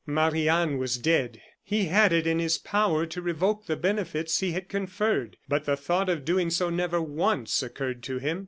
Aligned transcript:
Marie 0.07 0.47
Anne 0.49 0.79
was 0.79 0.97
dead; 0.97 1.39
he 1.61 1.85
had 1.85 2.11
it 2.11 2.25
in 2.25 2.39
his 2.39 2.57
power 2.57 3.05
to 3.05 3.21
revoke 3.21 3.67
the 3.67 3.75
benefits 3.75 4.39
he 4.39 4.51
had 4.53 4.67
conferred, 4.67 5.37
but 5.47 5.65
the 5.65 5.77
thought 5.77 6.09
of 6.09 6.25
doing 6.25 6.49
so 6.49 6.71
never 6.71 6.99
once 6.99 7.61
occurred 7.61 8.01
to 8.01 8.17
him. 8.17 8.39